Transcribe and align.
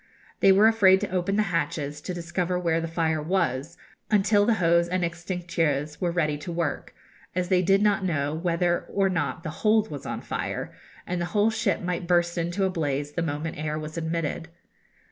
They 0.39 0.51
were 0.51 0.67
afraid 0.67 0.99
to 1.01 1.11
open 1.11 1.35
the 1.35 1.43
hatches, 1.53 2.01
to 2.01 2.11
discover 2.15 2.57
where 2.57 2.81
the 2.81 2.87
fire 2.87 3.21
was, 3.21 3.77
until 4.09 4.47
the 4.47 4.55
hose 4.55 4.87
and 4.89 5.03
extincteurs 5.03 6.01
were 6.01 6.09
ready 6.09 6.39
to 6.39 6.51
work, 6.51 6.95
as 7.35 7.49
they 7.49 7.61
did 7.61 7.83
not 7.83 8.03
know 8.03 8.33
whether 8.33 8.85
or 8.89 9.09
not 9.09 9.43
the 9.43 9.51
hold 9.61 9.91
was 9.91 10.07
on 10.07 10.21
fire, 10.21 10.71
and 11.05 11.21
the 11.21 11.25
whole 11.37 11.51
ship 11.51 11.81
might 11.81 12.07
burst 12.07 12.35
into 12.35 12.63
a 12.65 12.69
blaze 12.71 13.11
the 13.11 13.21
moment 13.21 13.57
the 13.57 13.61
air 13.61 13.77
was 13.77 13.95
admitted. 13.95 14.47